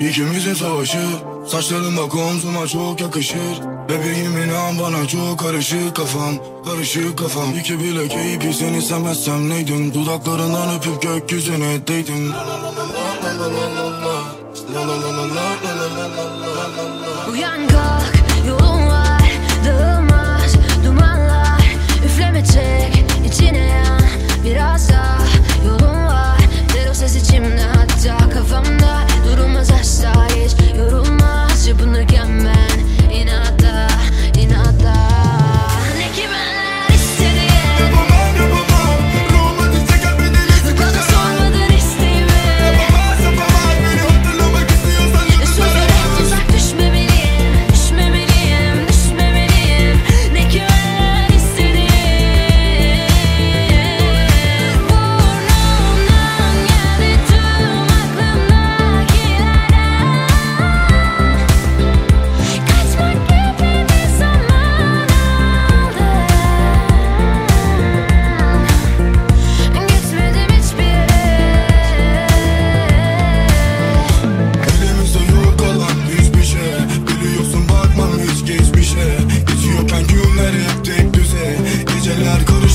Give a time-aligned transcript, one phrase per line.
[0.00, 0.98] İkimizin savaşı
[1.46, 3.60] Saçların bak omzuma çok yakışır.
[3.88, 6.34] Bebeğim inan bana çok karışık kafam
[6.64, 7.58] Karışık kafam.
[7.58, 9.94] İki bile keyfi seni sevmezsem neydim?
[9.94, 12.32] Dudaklarından öpüp gökyüzüne değdim.
[14.74, 14.88] La
[17.74, 18.11] la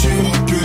[0.08, 0.57] you do.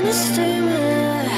[0.00, 1.30] gonna stay with.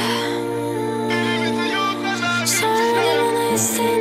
[2.48, 3.91] So when I say.